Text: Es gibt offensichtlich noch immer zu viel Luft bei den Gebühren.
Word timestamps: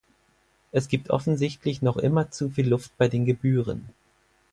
Es 0.71 0.87
gibt 0.87 1.11
offensichtlich 1.11 1.83
noch 1.83 1.95
immer 1.95 2.31
zu 2.31 2.49
viel 2.49 2.69
Luft 2.69 2.97
bei 2.97 3.07
den 3.07 3.27
Gebühren. 3.27 3.87